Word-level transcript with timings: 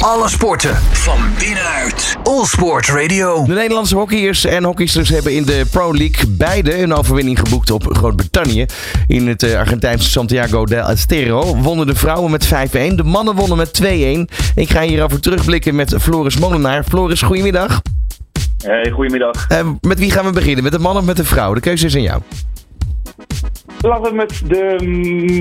Alle 0.00 0.28
sporten 0.28 0.74
van 0.76 1.18
binnenuit. 1.38 2.16
All 2.22 2.44
Sport 2.44 2.88
Radio. 2.88 3.44
De 3.44 3.52
Nederlandse 3.52 3.96
hockeyers 3.96 4.44
en 4.44 4.64
hockeysters 4.64 5.08
hebben 5.08 5.34
in 5.34 5.44
de 5.44 5.66
Pro 5.70 5.94
League 5.94 6.28
beide 6.28 6.82
een 6.82 6.94
overwinning 6.94 7.38
geboekt 7.38 7.70
op 7.70 7.96
Groot-Brittannië. 7.96 8.66
In 9.06 9.28
het 9.28 9.42
eh, 9.42 9.58
Argentijnse 9.58 10.10
Santiago 10.10 10.64
del 10.64 10.88
Estero 10.88 11.56
wonnen 11.56 11.86
de 11.86 11.94
vrouwen 11.94 12.30
met 12.30 12.46
5-1. 12.46 12.48
De 12.94 13.02
mannen 13.04 13.34
wonnen 13.34 13.56
met 13.56 13.80
2-1. 13.82 13.84
Ik 14.54 14.70
ga 14.70 14.82
hierover 14.82 15.20
terugblikken 15.20 15.74
met 15.74 15.94
Floris 15.98 16.38
Molenaar. 16.38 16.84
Floris, 16.84 17.22
goedemiddag. 17.22 17.82
Hey, 18.64 18.90
goedemiddag. 18.90 19.46
Uh, 19.52 19.58
met 19.80 19.98
wie 19.98 20.10
gaan 20.10 20.24
we 20.24 20.32
beginnen? 20.32 20.62
Met 20.62 20.72
de 20.72 20.78
man 20.78 20.96
of 20.96 21.04
met 21.04 21.16
de 21.16 21.24
vrouw? 21.24 21.54
De 21.54 21.60
keuze 21.60 21.86
is 21.86 21.94
aan 21.94 22.02
jou. 22.02 22.22
Laten 23.80 24.10
we 24.10 24.16
met 24.16 24.42
de 24.48 24.76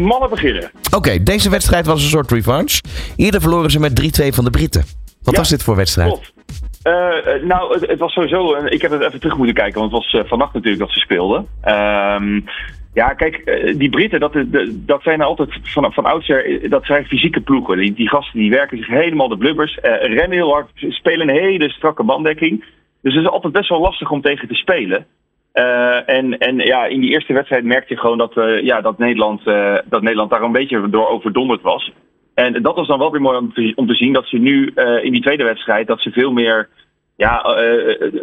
mannen 0.01 0.29
beginnen. 0.29 0.71
Oké, 0.95 1.23
deze 1.23 1.49
wedstrijd 1.49 1.85
was 1.85 2.03
een 2.03 2.09
soort 2.09 2.31
revanche. 2.31 2.81
Eerder 3.15 3.41
verloren 3.41 3.71
ze 3.71 3.79
met 3.79 4.21
3-2 4.21 4.27
van 4.27 4.43
de 4.43 4.49
Britten. 4.49 4.83
Wat 5.23 5.35
was 5.35 5.49
dit 5.49 5.63
voor 5.63 5.75
wedstrijd? 5.75 6.09
Klopt. 6.09 6.33
Uh, 6.83 7.43
nou, 7.43 7.73
het, 7.73 7.89
het, 7.89 7.99
was 7.99 8.13
sowieso. 8.13 8.55
Ik 8.65 8.81
heb 8.81 8.91
het 8.91 9.01
even 9.01 9.19
terug 9.19 9.37
moeten 9.37 9.55
kijken, 9.55 9.79
want 9.79 9.91
het 9.91 10.01
was 10.01 10.13
uh, 10.13 10.29
vannacht 10.29 10.53
natuurlijk 10.53 10.81
dat 10.81 10.91
ze 10.91 10.99
speelden. 10.99 11.47
Um, 11.65 12.45
ja, 12.93 13.13
kijk, 13.13 13.63
die 13.77 13.89
Britten, 13.89 14.19
dat, 14.19 14.33
dat 14.71 15.01
zijn 15.01 15.21
altijd 15.21 15.49
van, 15.63 15.93
van 15.93 16.05
oudsher, 16.05 16.69
dat 16.69 16.85
zijn 16.85 17.05
fysieke 17.05 17.41
ploegen. 17.41 17.77
Die, 17.77 17.93
die 17.93 18.09
gasten 18.09 18.39
die 18.39 18.49
werken 18.49 18.77
zich 18.77 18.87
helemaal 18.87 19.27
de 19.27 19.37
blubbers, 19.37 19.77
rennen 20.01 20.31
heel 20.31 20.51
hard, 20.51 20.69
spelen 20.75 21.29
een 21.29 21.41
hele 21.41 21.69
strakke 21.69 22.03
banddekking. 22.03 22.65
Dus 23.01 23.13
het 23.13 23.23
is 23.23 23.29
altijd 23.29 23.53
best 23.53 23.69
wel 23.69 23.79
lastig 23.79 24.11
om 24.11 24.21
tegen 24.21 24.47
te 24.47 24.55
spelen. 24.55 25.05
Uh, 25.53 26.09
en, 26.09 26.37
en 26.37 26.57
ja, 26.57 26.85
in 26.85 27.01
die 27.01 27.09
eerste 27.09 27.33
wedstrijd 27.33 27.63
merkte 27.63 27.93
je 27.93 27.99
gewoon 27.99 28.17
dat, 28.17 28.37
uh, 28.37 28.61
ja, 28.61 28.81
dat, 28.81 28.97
Nederland, 28.97 29.47
uh, 29.47 29.77
dat 29.85 30.01
Nederland 30.01 30.29
daar 30.29 30.41
een 30.41 30.51
beetje 30.51 30.89
door 30.89 31.07
overdonderd 31.07 31.61
was. 31.61 31.91
En 32.33 32.61
dat 32.61 32.75
was 32.75 32.87
dan 32.87 32.99
wel 32.99 33.11
weer 33.11 33.21
mooi 33.21 33.37
om 33.37 33.53
te, 33.53 33.71
om 33.75 33.87
te 33.87 33.93
zien 33.93 34.13
dat 34.13 34.25
ze 34.25 34.37
nu 34.37 34.73
in 35.01 35.11
die 35.11 35.21
tweede 35.21 35.43
wedstrijd 35.43 35.87
dat 35.87 36.01
ze 36.01 36.11
veel 36.11 36.31
meer 36.31 36.69
ja, 37.15 37.41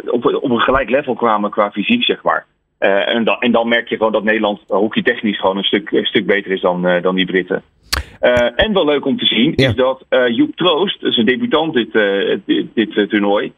op, 0.07 0.25
op 0.25 0.51
een 0.51 0.61
gelijk 0.61 0.91
level 0.91 1.15
kwamen 1.15 1.51
qua 1.51 1.71
fysiek, 1.71 2.05
zeg 2.05 2.23
maar. 2.23 2.47
en, 2.79 3.25
dan, 3.25 3.37
en 3.41 3.53
dan 3.53 3.69
merk 3.69 3.89
je 3.89 3.97
gewoon 3.97 4.13
dat 4.13 4.25
Nederland 4.25 4.61
hockeytechnisch 4.67 5.41
gewoon 5.41 5.57
een 5.57 5.65
stuk, 5.65 5.91
een 5.91 6.05
stuk 6.05 6.27
beter 6.27 6.53
is 6.53 6.61
dan, 6.61 7.01
dan 7.03 7.15
die 7.15 7.27
Britten. 7.27 7.63
En 8.57 8.73
wel 8.73 8.85
leuk 8.85 9.05
om 9.05 9.19
te 9.19 9.27
zien 9.27 9.53
ja. 9.57 9.69
is 9.69 9.75
dat 9.75 10.05
Joep 10.29 10.57
Troost, 10.57 11.01
dus 11.01 11.17
een 11.17 11.27
debutant 11.27 11.75
dit, 11.75 11.93
dit, 12.45 12.75
dit 12.75 13.09
toernooi, 13.11 13.53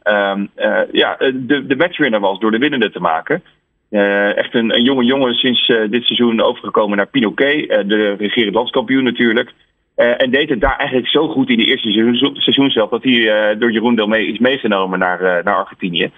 ja, 0.93 1.17
de, 1.35 1.67
de 1.67 1.77
matchwinner 1.77 2.21
was 2.21 2.39
door 2.39 2.51
de 2.51 2.59
winnende 2.59 2.91
te 2.91 3.01
maken. 3.01 3.43
Echt 3.91 4.55
een, 4.55 4.83
jonge 4.83 5.05
jongen 5.05 5.35
sinds 5.35 5.67
dit 5.67 6.05
seizoen 6.05 6.41
overgekomen 6.41 6.97
naar 6.97 7.07
Pinoquet, 7.07 7.69
de 7.89 8.15
regerend 8.19 8.55
landskampioen 8.55 9.05
natuurlijk. 9.05 9.53
en 9.95 10.31
deed 10.31 10.49
het 10.49 10.61
daar 10.61 10.77
eigenlijk 10.77 11.09
zo 11.09 11.29
goed 11.29 11.51
in 11.51 11.57
de 11.57 11.65
eerste 11.65 11.91
seizoen, 11.91 12.35
seizoen 12.37 12.71
zelf 12.71 12.91
dat 12.91 13.03
hij 13.03 13.57
door 13.59 13.73
Jeroen 13.73 13.95
Delmee 13.95 14.27
is 14.27 14.39
meegenomen 14.39 14.99
naar, 14.99 15.21
naar 15.45 15.57
Argentinië. 15.57 16.11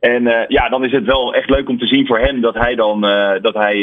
En 0.00 0.46
ja, 0.48 0.68
dan 0.68 0.84
is 0.84 0.92
het 0.92 1.04
wel 1.04 1.34
echt 1.34 1.50
leuk 1.50 1.68
om 1.68 1.78
te 1.78 1.86
zien 1.86 2.06
voor 2.06 2.18
hem 2.18 2.40
dat 2.40 2.54
hij 2.54 2.74
dan 2.74 3.00
dat 3.42 3.54
hij 3.54 3.78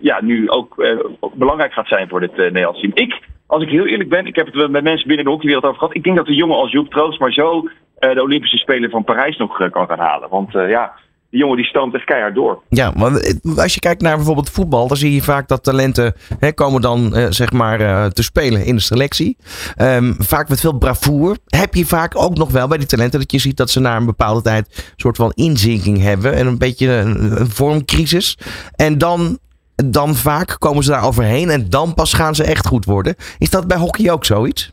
ja, 0.00 0.20
nu 0.22 0.50
ook 0.50 0.96
belangrijk 1.34 1.72
gaat 1.72 1.88
zijn 1.88 2.08
voor 2.08 2.20
dit 2.20 2.36
Nederlands 2.36 2.80
team. 2.80 2.92
Ik, 2.94 3.20
als 3.46 3.62
ik 3.62 3.68
heel 3.68 3.86
eerlijk 3.86 4.08
ben, 4.08 4.26
ik 4.26 4.36
heb 4.36 4.46
het 4.46 4.70
met 4.70 4.82
mensen 4.82 5.06
binnen 5.06 5.24
de 5.24 5.30
hockeywereld 5.30 5.66
over 5.66 5.78
gehad. 5.78 5.94
Ik 5.94 6.02
denk 6.02 6.16
dat 6.16 6.28
een 6.28 6.34
jongen 6.34 6.56
als 6.56 6.72
Joep 6.72 6.90
Troost 6.90 7.20
maar 7.20 7.32
zo 7.32 7.68
de 7.98 8.22
Olympische 8.22 8.56
Spelen 8.56 8.90
van 8.90 9.04
Parijs 9.04 9.36
nog 9.36 9.70
kan 9.70 9.86
gaan 9.86 9.98
halen. 9.98 10.28
Want 10.28 10.52
ja, 10.52 10.92
die 11.30 11.40
jongen 11.40 11.56
die 11.56 11.66
stoomt 11.66 11.94
echt 11.94 12.04
keihard 12.04 12.34
door. 12.34 12.62
Ja, 12.68 12.92
want 12.96 13.40
als 13.56 13.74
je 13.74 13.80
kijkt 13.80 14.02
naar 14.02 14.16
bijvoorbeeld 14.16 14.50
voetbal, 14.50 14.88
dan 14.88 14.96
zie 14.96 15.14
je 15.14 15.22
vaak 15.22 15.48
dat 15.48 15.62
talenten 15.62 16.14
hè, 16.38 16.52
komen 16.52 16.80
dan 16.80 17.18
uh, 17.18 17.26
zeg 17.28 17.52
maar 17.52 17.80
uh, 17.80 18.04
te 18.04 18.22
spelen 18.22 18.64
in 18.64 18.74
de 18.74 18.80
selectie. 18.80 19.36
Um, 19.80 20.14
vaak 20.18 20.48
met 20.48 20.60
veel 20.60 20.78
bravoure. 20.78 21.38
Heb 21.46 21.74
je 21.74 21.86
vaak 21.86 22.16
ook 22.16 22.36
nog 22.36 22.50
wel 22.50 22.68
bij 22.68 22.78
die 22.78 22.86
talenten 22.86 23.20
dat 23.20 23.32
je 23.32 23.38
ziet 23.38 23.56
dat 23.56 23.70
ze 23.70 23.80
na 23.80 23.96
een 23.96 24.06
bepaalde 24.06 24.42
tijd 24.42 24.66
een 24.76 24.92
soort 24.96 25.16
van 25.16 25.32
inzinking 25.34 26.02
hebben 26.02 26.34
en 26.34 26.46
een 26.46 26.58
beetje 26.58 26.88
een, 26.88 27.40
een 27.40 27.50
vormcrisis. 27.50 28.38
En 28.76 28.98
dan, 28.98 29.38
dan 29.74 30.14
vaak 30.14 30.56
komen 30.58 30.84
ze 30.84 30.90
daar 30.90 31.04
overheen 31.04 31.50
en 31.50 31.70
dan 31.70 31.94
pas 31.94 32.12
gaan 32.12 32.34
ze 32.34 32.44
echt 32.44 32.66
goed 32.66 32.84
worden. 32.84 33.14
Is 33.38 33.50
dat 33.50 33.66
bij 33.66 33.78
hockey 33.78 34.10
ook 34.12 34.24
zoiets? 34.24 34.72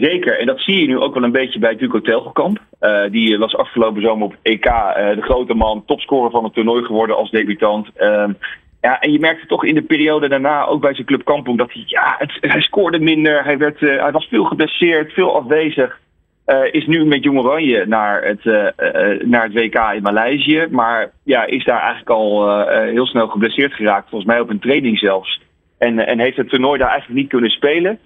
Zeker, 0.00 0.38
en 0.38 0.46
dat 0.46 0.60
zie 0.60 0.80
je 0.80 0.86
nu 0.86 0.98
ook 0.98 1.14
wel 1.14 1.22
een 1.22 1.32
beetje 1.32 1.58
bij 1.58 1.76
Duco 1.76 2.00
Telgekamp. 2.00 2.58
Uh, 2.80 3.02
die 3.10 3.38
was 3.38 3.56
afgelopen 3.56 4.02
zomer 4.02 4.26
op 4.26 4.36
EK 4.42 4.64
uh, 4.64 4.94
de 4.94 5.22
grote 5.22 5.54
man, 5.54 5.84
topscorer 5.86 6.30
van 6.30 6.44
het 6.44 6.54
toernooi 6.54 6.84
geworden 6.84 7.16
als 7.16 7.30
debutant. 7.30 7.88
Uh, 7.98 8.28
ja, 8.80 9.00
en 9.00 9.12
je 9.12 9.18
merkte 9.18 9.46
toch 9.46 9.64
in 9.64 9.74
de 9.74 9.82
periode 9.82 10.28
daarna, 10.28 10.66
ook 10.66 10.80
bij 10.80 10.94
zijn 10.94 11.06
club 11.06 11.24
Kampong, 11.24 11.58
dat 11.58 11.72
hij, 11.72 11.82
ja, 11.86 12.16
hij 12.40 12.60
scoorde 12.60 12.98
minder. 12.98 13.44
Hij, 13.44 13.58
werd, 13.58 13.80
hij 13.80 14.10
was 14.12 14.26
veel 14.26 14.44
geblesseerd, 14.44 15.12
veel 15.12 15.36
afwezig. 15.36 15.98
is 16.70 16.86
nu 16.86 17.04
met 17.04 17.24
Jong 17.24 17.38
Oranje 17.38 17.86
naar 17.86 18.24
het, 18.24 18.44
naar 19.24 19.42
het 19.42 19.52
WK 19.52 19.92
in 19.94 20.02
Maleisië. 20.02 20.66
Maar 20.70 21.10
ja, 21.24 21.46
is 21.46 21.64
daar 21.64 21.80
eigenlijk 21.80 22.10
al 22.10 22.58
heel 22.68 23.06
snel 23.06 23.28
geblesseerd 23.28 23.72
geraakt. 23.72 24.08
Volgens 24.08 24.30
mij 24.30 24.40
op 24.40 24.50
een 24.50 24.60
training 24.60 24.98
zelfs. 24.98 25.40
En, 25.78 26.06
en 26.06 26.18
heeft 26.18 26.36
het 26.36 26.48
toernooi 26.48 26.78
daar 26.78 26.90
eigenlijk 26.90 27.20
niet 27.20 27.30
kunnen 27.30 27.50
spelen. 27.50 27.98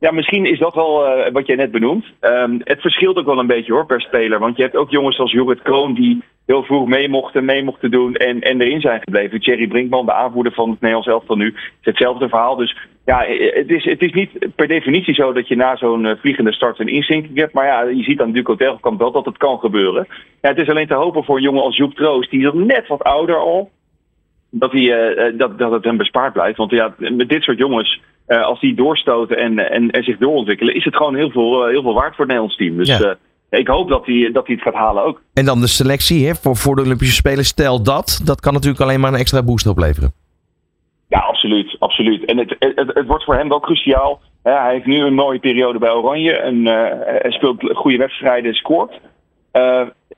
Ja, 0.00 0.10
misschien 0.10 0.44
is 0.44 0.58
dat 0.58 0.74
wel 0.74 1.06
uh, 1.06 1.32
wat 1.32 1.46
jij 1.46 1.56
net 1.56 1.70
benoemt. 1.70 2.04
Um, 2.20 2.60
het 2.64 2.80
verschilt 2.80 3.16
ook 3.16 3.26
wel 3.26 3.38
een 3.38 3.46
beetje 3.46 3.72
hoor 3.72 3.86
per 3.86 4.00
speler. 4.00 4.38
Want 4.38 4.56
je 4.56 4.62
hebt 4.62 4.76
ook 4.76 4.90
jongens 4.90 5.18
als 5.18 5.32
Jorrit 5.32 5.62
Kroon 5.62 5.94
die 5.94 6.22
heel 6.46 6.62
vroeg 6.62 6.88
mee 6.88 7.08
mochten, 7.08 7.44
mee 7.44 7.64
mochten 7.64 7.90
doen 7.90 8.14
en, 8.14 8.40
en 8.40 8.60
erin 8.60 8.80
zijn 8.80 9.00
gebleven. 9.00 9.40
Thierry 9.40 9.66
Brinkman, 9.66 10.06
de 10.06 10.12
aanvoerder 10.12 10.52
van 10.52 10.70
het 10.70 10.80
Nederlands 10.80 11.08
elftal 11.08 11.36
nu, 11.36 11.46
is 11.46 11.64
hetzelfde 11.80 12.28
verhaal. 12.28 12.56
Dus 12.56 12.76
ja, 13.04 13.24
het 13.52 13.70
is, 13.70 13.84
het 13.84 14.02
is 14.02 14.12
niet 14.12 14.30
per 14.54 14.68
definitie 14.68 15.14
zo 15.14 15.32
dat 15.32 15.48
je 15.48 15.56
na 15.56 15.76
zo'n 15.76 16.16
vliegende 16.20 16.52
start 16.52 16.78
een 16.78 16.88
inzinking 16.88 17.36
hebt. 17.36 17.52
Maar 17.52 17.66
ja, 17.66 17.82
je 17.82 18.02
ziet 18.02 18.20
aan 18.20 18.32
Duco 18.32 18.56
Telgekamp 18.56 18.98
wel 18.98 19.12
dat 19.12 19.24
het 19.24 19.36
kan 19.36 19.58
gebeuren. 19.58 20.06
Ja, 20.40 20.48
het 20.48 20.58
is 20.58 20.68
alleen 20.68 20.86
te 20.86 20.94
hopen 20.94 21.24
voor 21.24 21.36
een 21.36 21.42
jongen 21.42 21.62
als 21.62 21.76
Joep 21.76 21.94
Troost, 21.94 22.30
die 22.30 22.46
is 22.46 22.52
net 22.52 22.86
wat 22.86 23.02
ouder 23.02 23.36
al. 23.36 23.70
Dat, 24.50 24.72
hij, 24.72 25.32
dat, 25.36 25.58
dat 25.58 25.70
het 25.70 25.84
hem 25.84 25.96
bespaard 25.96 26.32
blijft. 26.32 26.56
Want 26.56 26.70
ja, 26.70 26.94
met 26.98 27.28
dit 27.28 27.42
soort 27.42 27.58
jongens 27.58 28.00
uh, 28.30 28.44
als 28.44 28.60
die 28.60 28.74
doorstoten 28.74 29.36
en, 29.36 29.70
en, 29.70 29.90
en, 29.90 30.04
zich 30.04 30.18
doorontwikkelen, 30.18 30.74
is 30.74 30.84
het 30.84 30.96
gewoon 30.96 31.14
heel 31.14 31.30
veel, 31.30 31.66
uh, 31.66 31.72
heel 31.72 31.82
veel 31.82 31.94
waard 31.94 32.16
voor 32.16 32.24
het 32.24 32.34
Nederlands 32.34 32.56
team. 32.56 32.76
Dus 32.76 32.88
ja. 32.88 33.16
uh, 33.50 33.58
ik 33.60 33.68
hoop 33.68 33.88
dat 33.88 34.06
hij, 34.06 34.30
dat 34.32 34.46
hij 34.46 34.54
het 34.54 34.64
gaat 34.64 34.82
halen 34.82 35.04
ook. 35.04 35.22
En 35.34 35.44
dan 35.44 35.60
de 35.60 35.66
selectie 35.66 36.26
hè, 36.26 36.34
voor, 36.34 36.56
voor 36.56 36.76
de 36.76 36.82
Olympische 36.82 37.14
Spelen. 37.14 37.44
Stel 37.44 37.82
dat, 37.82 38.20
dat 38.24 38.40
kan 38.40 38.52
natuurlijk 38.52 38.82
alleen 38.82 39.00
maar 39.00 39.12
een 39.12 39.18
extra 39.18 39.42
boost 39.42 39.66
opleveren. 39.66 40.12
Ja, 41.08 41.18
absoluut. 41.18 41.76
absoluut. 41.78 42.24
En 42.24 42.38
het, 42.38 42.56
het, 42.58 42.94
het, 42.94 43.06
wordt 43.06 43.24
voor 43.24 43.34
hem 43.34 43.48
wel 43.48 43.60
cruciaal. 43.60 44.20
hij 44.42 44.72
heeft 44.72 44.86
nu 44.86 45.00
een 45.00 45.14
mooie 45.14 45.38
periode 45.38 45.78
bij 45.78 45.90
Oranje. 45.90 46.36
En, 46.36 46.64
hij 47.22 47.30
speelt 47.30 47.70
goede 47.74 47.96
wedstrijden, 47.96 48.54
scoort. 48.54 49.00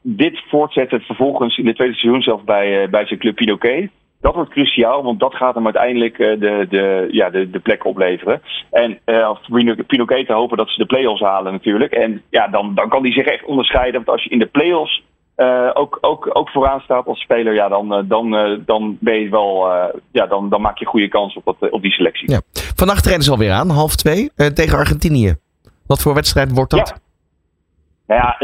dit 0.01 0.43
voortzetten 0.49 1.01
vervolgens 1.01 1.59
in 1.59 1.67
het 1.67 1.77
tweede 1.77 1.95
seizoen 1.95 2.23
zelf 2.23 2.45
bij, 2.45 2.91
bij 2.91 3.07
zijn 3.07 3.19
club 3.19 3.35
Pinoquet 3.35 3.91
dat 4.23 4.35
wordt 4.35 4.51
cruciaal, 4.51 5.03
want 5.03 5.21
dat 5.21 5.35
gaat 5.35 5.55
hem 5.55 5.65
uiteindelijk 5.65 6.19
uh, 6.19 6.41
de, 6.41 6.67
de, 6.69 7.09
ja, 7.11 7.31
de, 7.31 7.51
de 7.51 7.59
plek 7.59 7.85
opleveren. 7.85 8.43
En 8.71 8.99
uh, 9.07 9.27
als 9.27 9.39
Pinoquet 9.87 10.27
te 10.27 10.33
hopen 10.33 10.57
dat 10.57 10.69
ze 10.69 10.79
de 10.79 10.87
play-offs 10.87 11.21
halen 11.21 11.53
natuurlijk. 11.53 11.93
En 11.93 12.23
ja, 12.31 12.49
dan, 12.49 12.75
dan 12.75 12.89
kan 12.89 13.03
hij 13.03 13.13
zich 13.13 13.27
echt 13.27 13.45
onderscheiden. 13.45 13.95
Want 13.95 14.09
als 14.09 14.25
je 14.25 14.31
in 14.31 14.39
de 14.39 14.47
play-offs 14.47 15.03
uh, 15.37 15.71
ook, 15.75 15.99
ook, 16.01 16.31
ook 16.33 16.49
vooraan 16.49 16.81
staat 16.81 17.07
als 17.07 17.21
speler, 17.21 17.55
ja, 17.55 17.69
dan, 17.69 18.05
dan, 18.09 18.31
dan 18.67 18.97
ben 19.01 19.21
je 19.21 19.29
wel, 19.29 19.69
ja, 20.13 20.27
dan, 20.27 20.49
dan 20.49 20.61
maak 20.61 20.79
je 20.79 20.85
goede 20.87 21.09
kans 21.09 21.37
op, 21.37 21.45
dat, 21.45 21.71
op 21.71 21.83
die 21.83 21.93
selectie. 21.93 22.31
Ja. 22.31 22.41
Vannacht 22.77 23.03
treden 23.03 23.23
ze 23.23 23.31
alweer 23.31 23.53
aan, 23.53 23.69
half 23.69 23.97
twee, 23.97 24.31
tegen 24.55 24.79
Argentinië. 24.79 25.35
Wat 25.87 26.03
voor 26.03 26.15
wedstrijd 26.15 26.53
wordt 26.53 26.71
dat? 26.71 26.89
Ja. 26.89 27.02
Nou 28.13 28.25
ja, 28.25 28.41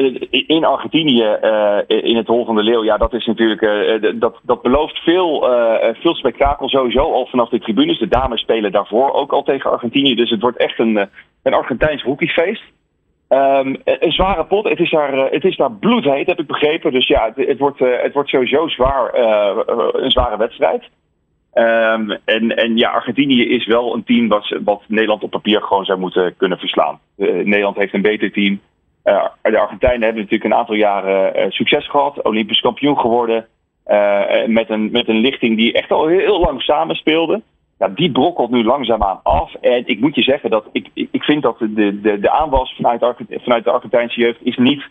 in 0.46 0.64
Argentinië, 0.64 1.36
uh, 1.42 1.78
in 1.86 2.16
het 2.16 2.26
Hol 2.26 2.44
van 2.44 2.54
de 2.54 2.62
Leeuw, 2.62 2.84
ja, 2.84 2.96
dat 2.96 3.14
is 3.14 3.26
natuurlijk, 3.26 3.60
uh, 3.60 4.12
dat, 4.20 4.40
dat 4.42 4.62
belooft 4.62 4.98
veel, 4.98 5.46
veel 6.00 6.14
spektakel 6.14 6.68
sowieso 6.68 7.12
al 7.12 7.26
vanaf 7.26 7.48
de 7.48 7.58
tribunes. 7.58 7.98
De 7.98 8.08
dames 8.08 8.40
spelen 8.40 8.72
daarvoor 8.72 9.12
ook 9.12 9.32
al 9.32 9.42
tegen 9.42 9.70
Argentinië, 9.70 10.14
dus 10.14 10.30
het 10.30 10.40
wordt 10.40 10.56
echt 10.56 10.78
een, 10.78 11.08
een 11.42 11.54
Argentijns 11.54 12.02
hockeyfeest. 12.02 12.62
Um, 13.28 13.76
een 13.84 14.12
zware 14.12 14.44
pot, 14.44 14.68
het 14.68 14.78
is, 14.78 14.90
daar, 14.90 15.30
het 15.30 15.44
is 15.44 15.56
daar 15.56 15.72
bloedheet, 15.72 16.26
heb 16.26 16.38
ik 16.38 16.46
begrepen. 16.46 16.92
Dus 16.92 17.06
ja, 17.06 17.32
het, 17.34 17.46
het 17.46 17.58
wordt, 17.58 17.78
het 17.78 18.12
wordt 18.12 18.28
sowieso 18.28 18.68
zwaar, 18.68 19.14
een 19.94 20.10
zware 20.10 20.36
wedstrijd. 20.36 20.82
Um, 21.54 22.10
en, 22.24 22.56
en 22.56 22.76
ja, 22.76 22.90
Argentinië 22.90 23.48
is 23.48 23.66
wel 23.66 23.94
een 23.94 24.04
team 24.04 24.28
wat, 24.28 24.58
wat 24.64 24.82
Nederland 24.86 25.22
op 25.22 25.30
papier 25.30 25.62
gewoon 25.62 25.84
zou 25.84 25.98
moeten 25.98 26.34
kunnen 26.36 26.58
verslaan. 26.58 26.98
Nederland 27.16 27.76
heeft 27.76 27.94
een 27.94 28.02
beter 28.02 28.32
team. 28.32 28.60
Uh, 29.08 29.24
de 29.42 29.58
Argentijnen 29.58 30.02
hebben 30.02 30.22
natuurlijk 30.22 30.50
een 30.50 30.58
aantal 30.58 30.74
jaren 30.74 31.38
uh, 31.38 31.50
succes 31.50 31.90
gehad, 31.90 32.22
Olympisch 32.22 32.60
kampioen 32.60 32.98
geworden. 32.98 33.46
Uh, 33.86 34.46
met, 34.46 34.70
een, 34.70 34.90
met 34.90 35.08
een 35.08 35.20
lichting 35.20 35.56
die 35.56 35.72
echt 35.72 35.90
al 35.90 36.06
heel, 36.06 36.18
heel 36.18 36.40
lang 36.40 36.62
samenspeelde. 36.62 37.42
Ja, 37.78 37.88
die 37.88 38.12
brokkelt 38.12 38.50
nu 38.50 38.64
langzaamaan 38.64 39.20
af. 39.22 39.54
En 39.54 39.82
ik 39.86 40.00
moet 40.00 40.14
je 40.14 40.22
zeggen 40.22 40.50
dat 40.50 40.64
ik, 40.72 40.90
ik 40.94 41.22
vind 41.22 41.42
dat 41.42 41.58
de, 41.58 42.00
de, 42.00 42.20
de 42.20 42.30
aanwas 42.30 42.74
vanuit, 42.76 43.14
vanuit 43.28 43.64
de 43.64 43.70
Argentijnse 43.70 44.20
jeugd 44.20 44.38
is 44.42 44.56
niet 44.56 44.82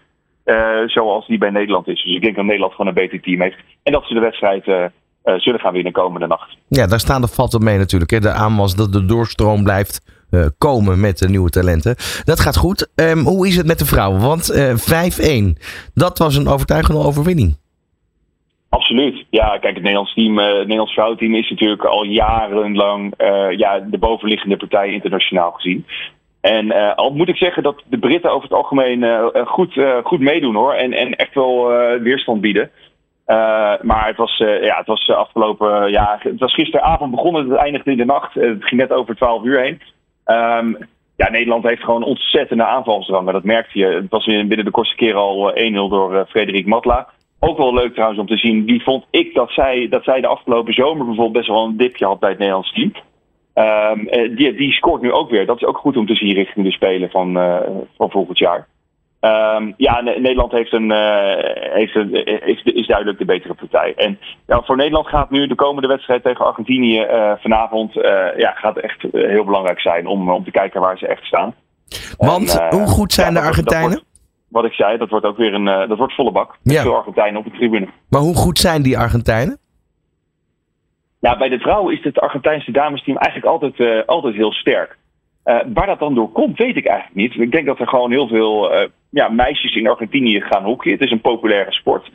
zoals 0.85 1.27
die 1.27 1.37
bij 1.37 1.49
Nederland 1.49 1.87
is. 1.87 2.03
Dus 2.03 2.15
ik 2.15 2.21
denk 2.21 2.35
dat 2.35 2.45
Nederland 2.45 2.71
gewoon 2.71 2.87
een 2.87 2.93
beter 2.93 3.21
team 3.21 3.41
heeft. 3.41 3.57
En 3.83 3.91
dat 3.91 4.05
ze 4.05 4.13
de 4.13 4.19
wedstrijd 4.19 4.63
zullen 5.23 5.59
gaan 5.59 5.73
winnen 5.73 5.91
komende 5.91 6.27
nacht. 6.27 6.57
Ja, 6.67 6.87
daar 6.87 6.99
staan 6.99 7.21
de 7.21 7.27
vatten 7.27 7.63
mee 7.63 7.77
natuurlijk. 7.77 8.11
Hè? 8.11 8.19
De 8.19 8.31
aanwas 8.31 8.75
dat 8.75 8.93
de 8.93 9.05
doorstroom 9.05 9.63
blijft 9.63 10.16
komen 10.57 10.99
met 10.99 11.17
de 11.17 11.29
nieuwe 11.29 11.49
talenten. 11.49 11.95
Dat 12.23 12.39
gaat 12.39 12.57
goed. 12.57 12.91
Ehm, 12.95 13.17
hoe 13.17 13.47
is 13.47 13.55
het 13.55 13.65
met 13.65 13.79
de 13.79 13.85
vrouwen? 13.85 14.21
Want 14.21 14.51
5-1, 14.75 15.57
dat 15.93 16.17
was 16.17 16.35
een 16.35 16.47
overtuigende 16.47 16.99
overwinning. 16.99 17.57
Absoluut. 18.69 19.25
Ja, 19.29 19.57
kijk, 19.57 19.73
het 19.73 19.83
Nederlands 19.83 20.13
team, 20.13 20.37
het 20.37 20.57
Nederlands 20.57 20.93
vrouwenteam 20.93 21.35
is 21.35 21.49
natuurlijk 21.49 21.83
al 21.83 22.03
jarenlang 22.03 23.13
ja, 23.57 23.79
de 23.79 23.97
bovenliggende 23.97 24.57
partij 24.57 24.91
internationaal 24.91 25.51
gezien. 25.51 25.85
En 26.41 26.95
al 26.95 27.11
moet 27.11 27.29
ik 27.29 27.37
zeggen 27.37 27.63
dat 27.63 27.83
de 27.85 27.99
Britten 27.99 28.31
over 28.31 28.49
het 28.49 28.57
algemeen 28.57 29.31
goed, 29.45 29.81
goed 30.03 30.19
meedoen 30.19 30.55
hoor. 30.55 30.73
En, 30.73 30.93
en 30.93 31.15
echt 31.15 31.33
wel 31.33 31.67
weerstand 32.01 32.41
bieden. 32.41 32.71
maar 33.81 34.07
het 34.07 34.17
was, 34.17 34.37
ja, 34.37 34.77
het 34.77 34.87
was 34.87 35.09
afgelopen. 35.09 35.91
ja, 35.91 36.17
het 36.19 36.39
was 36.39 36.53
gisteravond 36.53 37.11
begonnen, 37.11 37.49
het 37.49 37.59
eindigde 37.59 37.91
in 37.91 37.97
de 37.97 38.05
nacht. 38.05 38.33
het 38.33 38.65
ging 38.65 38.81
net 38.81 38.91
over 38.91 39.15
12 39.15 39.43
uur 39.43 39.61
heen. 39.61 39.81
Um, 40.27 40.77
ja, 41.15 41.29
Nederland 41.29 41.63
heeft 41.63 41.83
gewoon 41.83 42.03
ontzettende 42.03 42.65
aanvalsdrang. 42.65 43.31
Dat 43.31 43.43
merkte 43.43 43.79
je. 43.79 43.85
Het 43.85 44.09
was 44.09 44.25
binnen 44.25 44.65
de 44.65 44.71
kortste 44.71 44.95
keer 44.95 45.15
al 45.15 45.53
1-0 45.55 45.73
door 45.73 46.25
Frederik 46.29 46.65
Matla. 46.65 47.07
Ook 47.39 47.57
wel 47.57 47.73
leuk 47.73 47.93
trouwens 47.93 48.19
om 48.19 48.27
te 48.27 48.37
zien. 48.37 48.65
Wie 48.65 48.83
vond 48.83 49.05
ik 49.09 49.33
dat 49.33 49.51
zij, 49.51 49.87
dat 49.89 50.03
zij 50.03 50.21
de 50.21 50.27
afgelopen 50.27 50.73
zomer 50.73 51.05
bijvoorbeeld 51.05 51.37
best 51.37 51.47
wel 51.47 51.65
een 51.65 51.77
dipje 51.77 52.05
had 52.05 52.19
bij 52.19 52.29
het 52.29 52.39
Nederlands 52.39 52.73
team. 52.73 52.91
Um, 53.53 54.35
die, 54.35 54.53
die 54.53 54.71
scoort 54.71 55.01
nu 55.01 55.11
ook 55.11 55.29
weer. 55.29 55.45
Dat 55.45 55.61
is 55.61 55.67
ook 55.67 55.77
goed 55.77 55.97
om 55.97 56.05
te 56.05 56.15
zien 56.15 56.33
richting 56.33 56.65
de 56.65 56.71
Spelen 56.71 57.09
van, 57.09 57.33
van 57.97 58.11
volgend 58.11 58.37
jaar. 58.37 58.67
Um, 59.21 59.73
ja, 59.77 60.01
Nederland 60.01 60.51
heeft 60.51 60.73
een, 60.73 60.91
uh, 60.91 61.33
heeft 61.73 61.95
een, 61.95 62.25
is, 62.45 62.63
is 62.63 62.87
duidelijk 62.87 63.17
de 63.17 63.25
betere 63.25 63.53
partij. 63.53 63.93
En 63.95 64.19
ja, 64.47 64.61
voor 64.61 64.75
Nederland 64.75 65.07
gaat 65.07 65.29
nu 65.29 65.47
de 65.47 65.55
komende 65.55 65.87
wedstrijd 65.87 66.23
tegen 66.23 66.45
Argentinië 66.45 67.01
uh, 67.01 67.31
vanavond 67.37 67.93
ja, 68.37 68.51
gaat 68.55 68.77
echt 68.77 69.05
heel 69.11 69.43
belangrijk 69.43 69.79
zijn 69.79 70.07
om, 70.07 70.31
om 70.31 70.43
te 70.43 70.51
kijken 70.51 70.81
waar 70.81 70.97
ze 70.97 71.07
echt 71.07 71.23
staan. 71.23 71.55
Want 72.17 72.59
en, 72.59 72.77
hoe 72.77 72.87
goed 72.87 73.13
zijn 73.13 73.33
ja, 73.33 73.41
de 73.41 73.47
Argentijnen? 73.47 73.89
Wordt, 73.89 74.05
wat 74.49 74.65
ik 74.65 74.73
zei, 74.73 74.97
dat 74.97 75.09
wordt 75.09 75.25
ook 75.25 75.37
weer 75.37 75.53
een 75.53 75.65
dat 75.65 75.97
wordt 75.97 76.15
volle 76.15 76.31
bak. 76.31 76.57
Ja. 76.63 76.81
Veel 76.81 76.95
Argentijnen 76.95 77.39
op 77.39 77.45
de 77.45 77.57
tribune. 77.57 77.87
Maar 78.09 78.21
hoe 78.21 78.35
goed 78.35 78.59
zijn 78.59 78.81
die 78.81 78.97
Argentijnen? 78.97 79.57
Nou, 81.19 81.37
bij 81.37 81.49
de 81.49 81.59
vrouwen 81.59 81.93
is 81.97 82.03
het 82.03 82.19
Argentijnse 82.19 82.71
damesteam 82.71 83.17
eigenlijk 83.17 83.51
altijd, 83.51 84.07
altijd 84.07 84.35
heel 84.35 84.51
sterk. 84.51 84.97
Uh, 85.47 85.59
waar 85.73 85.85
dat 85.85 85.99
dan 85.99 86.15
door 86.15 86.31
komt, 86.31 86.57
weet 86.57 86.75
ik 86.75 86.85
eigenlijk 86.85 87.15
niet. 87.15 87.41
Ik 87.41 87.51
denk 87.51 87.65
dat 87.65 87.79
er 87.79 87.87
gewoon 87.87 88.11
heel 88.11 88.27
veel 88.27 88.73
uh, 88.73 88.87
ja, 89.09 89.29
meisjes 89.29 89.75
in 89.75 89.87
Argentinië 89.87 90.41
gaan 90.41 90.63
hockeyen. 90.63 90.97
Het 90.97 91.05
is 91.05 91.11
een 91.11 91.21
populaire 91.21 91.71
sport. 91.71 92.11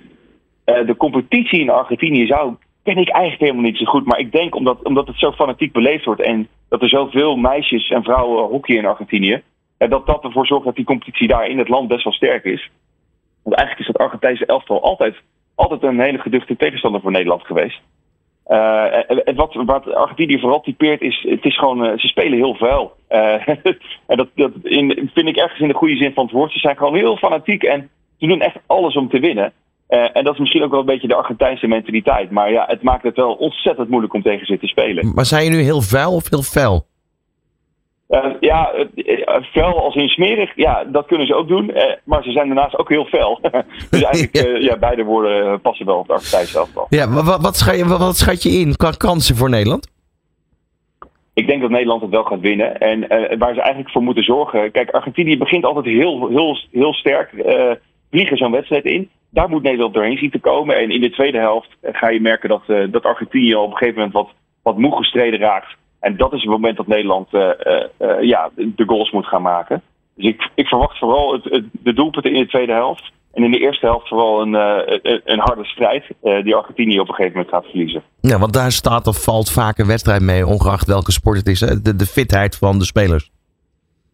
de 0.64 0.94
competitie 0.96 1.60
in 1.60 1.70
Argentinië 1.70 2.26
zou, 2.26 2.54
ken 2.82 2.96
ik 2.96 3.08
eigenlijk 3.08 3.40
helemaal 3.40 3.70
niet 3.70 3.76
zo 3.76 3.84
goed. 3.84 4.04
Maar 4.04 4.18
ik 4.18 4.32
denk 4.32 4.54
omdat, 4.54 4.82
omdat 4.82 5.06
het 5.06 5.18
zo 5.18 5.32
fanatiek 5.32 5.72
beleefd 5.72 6.04
wordt 6.04 6.20
en 6.20 6.48
dat 6.68 6.82
er 6.82 6.88
zoveel 6.88 7.36
meisjes 7.36 7.88
en 7.88 8.02
vrouwen 8.02 8.44
hockeyen 8.44 8.82
in 8.82 8.88
Argentinië, 8.88 9.42
dat 9.78 10.06
dat 10.06 10.24
ervoor 10.24 10.46
zorgt 10.46 10.64
dat 10.64 10.76
die 10.76 10.84
competitie 10.84 11.28
daar 11.28 11.46
in 11.46 11.58
het 11.58 11.68
land 11.68 11.88
best 11.88 12.04
wel 12.04 12.12
sterk 12.12 12.44
is. 12.44 12.70
Want 13.42 13.56
eigenlijk 13.56 13.88
is 13.88 13.94
dat 13.94 14.02
Argentijnse 14.02 14.46
elftal 14.46 14.82
altijd, 14.82 15.16
altijd 15.54 15.82
een 15.82 16.00
hele 16.00 16.18
geduchte 16.18 16.56
tegenstander 16.56 17.00
voor 17.00 17.10
Nederland 17.10 17.46
geweest. 17.46 17.80
Uh, 18.48 19.10
en 19.28 19.34
wat, 19.34 19.54
wat 19.54 19.94
Argentinië 19.94 20.38
vooral 20.40 20.60
typeert 20.60 21.00
is, 21.00 21.26
het 21.28 21.44
is 21.44 21.58
gewoon, 21.58 21.84
uh, 21.84 21.98
ze 21.98 22.06
spelen 22.08 22.38
heel 22.38 22.54
vuil. 22.54 22.92
Uh, 23.10 23.48
en 24.10 24.16
dat, 24.16 24.28
dat 24.34 24.50
in, 24.62 25.10
vind 25.14 25.28
ik 25.28 25.36
ergens 25.36 25.60
in 25.60 25.68
de 25.68 25.74
goede 25.74 25.96
zin 25.96 26.12
van 26.12 26.24
het 26.24 26.32
woord. 26.32 26.52
Ze 26.52 26.58
zijn 26.58 26.76
gewoon 26.76 26.94
heel 26.94 27.16
fanatiek 27.16 27.62
en 27.62 27.90
ze 28.18 28.26
doen 28.26 28.40
echt 28.40 28.56
alles 28.66 28.96
om 28.96 29.08
te 29.08 29.18
winnen. 29.18 29.52
en 29.88 30.24
dat 30.24 30.32
is 30.32 30.38
misschien 30.38 30.62
ook 30.62 30.70
wel 30.70 30.80
een 30.80 30.86
beetje 30.86 31.08
de 31.08 31.14
Argentijnse 31.14 31.66
mentaliteit. 31.66 32.30
Maar 32.30 32.52
ja, 32.52 32.64
het 32.66 32.82
maakt 32.82 33.02
het 33.02 33.16
wel 33.16 33.32
ontzettend 33.32 33.88
moeilijk 33.88 34.14
om 34.14 34.22
tegen 34.22 34.46
ze 34.46 34.58
te 34.58 34.66
spelen. 34.66 35.14
Maar 35.14 35.26
zijn 35.26 35.44
je 35.44 35.50
nu 35.50 35.60
heel 35.60 35.80
vuil 35.80 36.14
of 36.14 36.30
heel 36.30 36.42
fel? 36.42 36.86
Uh, 38.12 38.24
ja, 38.40 38.72
fel 39.52 39.84
als 39.84 39.94
in 39.94 40.08
smerig, 40.08 40.52
ja, 40.56 40.84
dat 40.84 41.06
kunnen 41.06 41.26
ze 41.26 41.34
ook 41.34 41.48
doen. 41.48 41.70
Uh, 41.70 41.82
maar 42.04 42.22
ze 42.22 42.30
zijn 42.30 42.46
daarnaast 42.46 42.78
ook 42.78 42.88
heel 42.88 43.04
fel. 43.04 43.40
dus 43.90 44.02
eigenlijk, 44.02 44.36
ja. 44.36 44.46
Uh, 44.52 44.62
ja. 44.62 44.76
beide 44.76 45.04
woorden 45.04 45.60
passen 45.60 45.86
wel 45.86 45.98
op 45.98 46.06
de 46.06 46.12
Argentijnse. 46.12 46.66
Ja, 46.88 47.08
wat, 47.08 47.42
wat, 47.42 47.56
schat 47.56 47.76
je, 47.76 47.86
wat 47.86 48.16
schat 48.16 48.42
je 48.42 48.50
in 48.50 48.76
qua 48.76 48.90
kansen 48.90 49.36
voor 49.36 49.50
Nederland? 49.50 49.90
Ik 51.34 51.46
denk 51.46 51.60
dat 51.60 51.70
Nederland 51.70 52.02
het 52.02 52.10
wel 52.10 52.24
gaat 52.24 52.40
winnen. 52.40 52.78
En 52.78 53.00
waar 53.38 53.54
ze 53.54 53.60
eigenlijk 53.60 53.90
voor 53.90 54.02
moeten 54.02 54.24
zorgen... 54.24 54.70
Kijk, 54.70 54.90
Argentinië 54.90 55.38
begint 55.38 55.64
altijd 55.64 55.84
heel, 55.84 56.28
heel, 56.28 56.58
heel 56.70 56.94
sterk. 56.94 57.30
vliegen 58.10 58.36
zo'n 58.36 58.50
wedstrijd 58.50 58.84
in. 58.84 59.10
Daar 59.30 59.48
moet 59.48 59.62
Nederland 59.62 59.94
doorheen 59.94 60.18
zien 60.18 60.30
te 60.30 60.40
komen. 60.40 60.76
En 60.76 60.90
in 60.90 61.00
de 61.00 61.10
tweede 61.10 61.38
helft 61.38 61.68
ga 61.82 62.08
je 62.08 62.20
merken 62.20 62.48
dat, 62.48 62.62
dat 62.90 63.04
Argentinië 63.04 63.54
op 63.54 63.70
een 63.70 63.76
gegeven 63.76 63.94
moment 63.94 64.12
wat, 64.12 64.28
wat 64.62 64.78
moe 64.78 64.96
gestreden 64.96 65.40
raakt. 65.40 65.76
En 66.02 66.16
dat 66.16 66.32
is 66.32 66.40
het 66.40 66.50
moment 66.50 66.76
dat 66.76 66.86
Nederland 66.86 67.28
uh, 67.32 67.50
uh, 68.00 68.22
ja, 68.22 68.50
de 68.54 68.84
goals 68.86 69.10
moet 69.10 69.26
gaan 69.26 69.42
maken. 69.42 69.82
Dus 70.14 70.26
ik, 70.26 70.50
ik 70.54 70.66
verwacht 70.66 70.98
vooral 70.98 71.32
het, 71.32 71.44
het, 71.44 71.64
de 71.70 71.92
doelpunten 71.92 72.34
in 72.34 72.40
de 72.40 72.48
tweede 72.48 72.72
helft. 72.72 73.12
En 73.32 73.44
in 73.44 73.50
de 73.50 73.58
eerste 73.58 73.86
helft 73.86 74.08
vooral 74.08 74.42
een, 74.42 74.52
uh, 74.52 75.18
een 75.24 75.38
harde 75.38 75.64
strijd 75.64 76.04
die 76.44 76.54
Argentinië 76.54 77.00
op 77.00 77.08
een 77.08 77.14
gegeven 77.14 77.36
moment 77.36 77.54
gaat 77.54 77.70
verliezen. 77.70 78.02
Ja, 78.20 78.38
want 78.38 78.52
daar 78.52 78.72
staat 78.72 79.06
of 79.06 79.22
valt 79.22 79.50
vaak 79.50 79.78
een 79.78 79.86
wedstrijd 79.86 80.22
mee, 80.22 80.46
ongeacht 80.46 80.86
welke 80.86 81.12
sport 81.12 81.36
het 81.36 81.46
is. 81.46 81.58
De, 81.58 81.96
de 81.96 82.06
fitheid 82.06 82.56
van 82.56 82.78
de 82.78 82.84
spelers. 82.84 83.30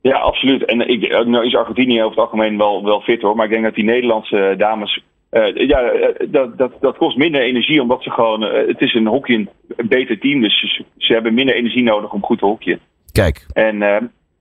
Ja, 0.00 0.18
absoluut. 0.18 0.64
En 0.64 0.88
ik, 0.88 1.24
nou 1.26 1.46
is 1.46 1.56
Argentinië 1.56 2.02
over 2.02 2.10
het 2.10 2.24
algemeen 2.24 2.58
wel, 2.58 2.84
wel 2.84 3.00
fit 3.00 3.22
hoor. 3.22 3.36
Maar 3.36 3.44
ik 3.44 3.52
denk 3.52 3.64
dat 3.64 3.74
die 3.74 3.84
Nederlandse 3.84 4.54
dames 4.58 5.02
uh, 5.30 5.68
ja, 5.68 5.92
dat, 6.28 6.58
dat, 6.58 6.72
dat 6.80 6.96
kost 6.96 7.16
minder 7.16 7.40
energie, 7.40 7.82
omdat 7.82 8.02
ze 8.02 8.10
gewoon. 8.10 8.42
Uh, 8.42 8.66
het 8.66 8.80
is 8.80 8.94
een 8.94 9.06
hockey 9.06 9.34
een 9.76 9.88
beter 9.88 10.18
team, 10.18 10.40
dus 10.40 10.60
ze, 10.60 10.84
ze, 10.96 11.12
hebben 11.12 11.34
minder 11.34 11.54
energie 11.54 11.82
nodig 11.82 12.12
om 12.12 12.22
goed 12.22 12.38
te 12.38 12.44
hockeyen. 12.44 12.80
Kijk. 13.12 13.46
En 13.52 13.76
uh, 13.76 13.96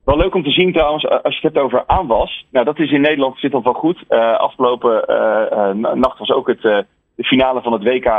wel 0.06 0.18
leuk 0.18 0.36
om 0.36 0.44
te 0.44 0.52
zien 0.52 0.74
trouwens, 0.74 1.08
als 1.08 1.40
je 1.40 1.48
het 1.48 1.54
hebt 1.54 1.66
over 1.66 1.84
aanwas. 1.88 2.46
Nou, 2.52 2.66
dat 2.66 2.80
is 2.80 2.92
in 2.92 3.02
Nederland 3.02 3.40
zit 3.40 3.54
al 3.54 3.64
wel 3.64 3.74
goed. 3.74 4.10
afgelopen 4.38 5.04
nacht 6.00 6.20
was 6.20 6.32
ook 6.32 6.48
het, 6.48 6.62
de 6.62 7.24
finale 7.24 7.62
van 7.62 7.74
het 7.74 7.84
WK 7.84 8.12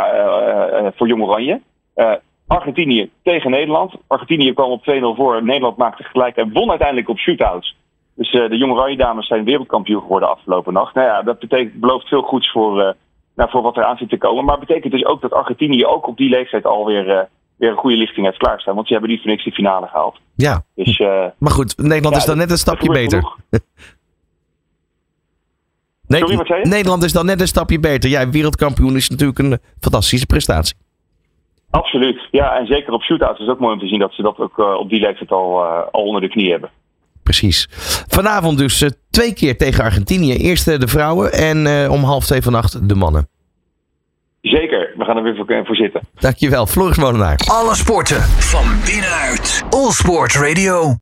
voor 0.96 1.08
Jong 1.08 1.22
Oranje. 1.22 1.60
Argentinië 2.46 3.10
tegen 3.22 3.50
Nederland. 3.50 3.94
Argentinië 4.06 4.52
kwam 4.52 4.70
op 4.70 4.82
2-0 4.82 5.16
voor. 5.16 5.44
Nederland 5.44 5.76
maakte 5.76 6.02
gelijk 6.02 6.36
en 6.36 6.52
won 6.52 6.70
uiteindelijk 6.70 7.08
op 7.08 7.18
shootouts. 7.18 7.76
Dus 8.18 8.32
uh, 8.32 8.48
de 8.48 8.56
jonge 8.56 8.72
Oranje 8.72 8.96
dames 8.96 9.26
zijn 9.26 9.44
wereldkampioen 9.44 10.00
geworden 10.00 10.30
afgelopen 10.30 10.72
nacht. 10.72 10.94
Nou 10.94 11.06
ja, 11.06 11.22
dat 11.22 11.38
betekent, 11.38 11.80
belooft 11.80 12.08
veel 12.08 12.22
goeds 12.22 12.50
voor, 12.50 12.78
uh, 12.78 12.90
nou, 13.34 13.50
voor 13.50 13.62
wat 13.62 13.76
er 13.76 13.84
aan 13.84 13.96
zit 13.96 14.08
te 14.08 14.18
komen. 14.18 14.44
Maar 14.44 14.58
betekent 14.58 14.92
dus 14.92 15.04
ook 15.04 15.20
dat 15.20 15.32
Argentinië 15.32 15.86
ook 15.86 16.06
op 16.06 16.16
die 16.16 16.28
leeftijd 16.28 16.64
alweer 16.64 17.06
uh, 17.06 17.20
weer 17.56 17.70
een 17.70 17.76
goede 17.76 17.96
lichting 17.96 18.26
heeft 18.26 18.38
klaarstaan. 18.38 18.74
Want 18.74 18.86
ze 18.86 18.92
hebben 18.92 19.10
niet 19.10 19.20
voor 19.20 19.30
niks 19.30 19.44
de 19.44 19.52
finale 19.52 19.86
gehaald. 19.86 20.16
Ja, 20.34 20.62
dus, 20.74 20.98
maar 21.38 21.50
goed, 21.50 21.76
Nederland 21.76 22.14
ja, 22.14 22.20
is 22.20 22.26
dan 22.26 22.36
net 22.36 22.50
een 22.50 22.56
stapje 22.56 22.92
beter. 22.92 23.22
nee, 26.08 26.20
Sorry, 26.20 26.36
wat 26.36 26.46
zei 26.46 26.60
je? 26.60 26.68
Nederland 26.68 27.02
is 27.02 27.12
dan 27.12 27.26
net 27.26 27.40
een 27.40 27.46
stapje 27.46 27.80
beter. 27.80 28.10
Ja, 28.10 28.28
wereldkampioen 28.28 28.96
is 28.96 29.08
natuurlijk 29.08 29.38
een 29.38 29.58
fantastische 29.80 30.26
prestatie. 30.26 30.76
Absoluut. 31.70 32.28
Ja, 32.30 32.58
en 32.58 32.66
zeker 32.66 32.92
op 32.92 33.02
shootouts 33.02 33.40
is 33.40 33.46
het 33.46 33.54
ook 33.54 33.60
mooi 33.60 33.74
om 33.74 33.80
te 33.80 33.88
zien 33.88 33.98
dat 33.98 34.12
ze 34.12 34.22
dat 34.22 34.38
ook 34.38 34.58
op 34.58 34.88
die 34.88 35.00
leeftijd 35.00 35.30
al, 35.30 35.62
al 35.64 36.02
onder 36.02 36.20
de 36.20 36.28
knie 36.28 36.50
hebben 36.50 36.70
precies. 37.28 37.68
Vanavond 38.06 38.58
dus 38.58 38.82
uh, 38.82 38.88
twee 39.10 39.34
keer 39.34 39.56
tegen 39.56 39.84
Argentinië. 39.84 40.34
Eerst 40.36 40.68
uh, 40.68 40.78
de 40.78 40.88
vrouwen 40.88 41.32
en 41.32 41.66
uh, 41.66 41.90
om 41.90 42.04
half 42.04 42.24
twee 42.24 42.42
vannacht 42.42 42.88
de 42.88 42.94
mannen. 42.94 43.28
Zeker, 44.40 44.92
we 44.96 45.04
gaan 45.04 45.16
er 45.16 45.22
weer 45.22 45.36
voor, 45.36 45.64
voor 45.64 45.76
zitten. 45.76 46.00
Dankjewel, 46.14 46.66
Floris 46.66 46.96
Molenaar. 46.96 47.36
Alle 47.46 47.74
sporten 47.74 48.22
van 48.22 48.66
binnenuit. 48.84 49.62
All 49.70 49.90
Sport 49.90 50.34
Radio. 50.34 50.96